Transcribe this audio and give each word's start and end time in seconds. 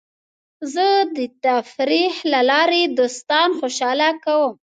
زه 0.73 0.87
د 1.15 1.19
تفریح 1.45 2.13
له 2.31 2.39
لارې 2.49 2.81
دوستان 2.99 3.49
خوشحاله 3.59 4.09
کوم. 4.25 4.51